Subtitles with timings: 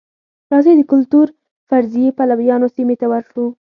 [0.51, 1.27] راځئ د کلتور
[1.69, 3.45] فرضیې پلویانو سیمې ته ورشو.